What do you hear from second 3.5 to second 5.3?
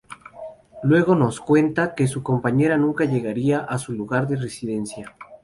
a su lugar de residencia.